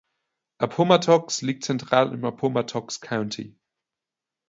Appomattox 0.57 1.43
liegt 1.43 1.63
zentral 1.63 2.11
im 2.11 2.25
Appomattox 2.25 3.01
County. 3.01 3.55